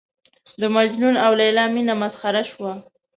د 0.61 0.63
مجنون 0.75 1.15
او 1.25 1.31
لېلا 1.39 1.65
مینه 1.73 1.93
مسخره 2.03 2.41
شوه. 2.51 2.71